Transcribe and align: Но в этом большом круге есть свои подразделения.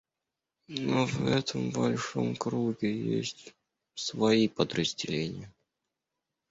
Но 0.67 1.05
в 1.05 1.27
этом 1.27 1.69
большом 1.69 2.35
круге 2.35 2.91
есть 2.91 3.53
свои 3.93 4.47
подразделения. 4.47 5.53